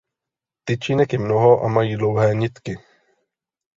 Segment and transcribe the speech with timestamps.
[0.65, 2.77] Tyčinek je mnoho a mají dlouhé nitky.